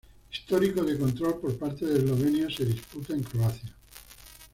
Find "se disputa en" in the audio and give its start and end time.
2.49-3.21